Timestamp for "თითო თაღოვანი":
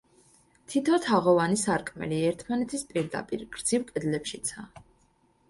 0.73-1.59